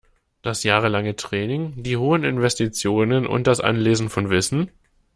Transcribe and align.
Das 0.41 0.63
jahrelange 0.63 1.15
Training, 1.15 1.83
die 1.83 1.95
hohen 1.95 2.23
Investitionen 2.23 3.27
und 3.27 3.45
das 3.45 3.59
Anlesen 3.59 4.09
von 4.09 4.31
Wissen? 4.31 4.71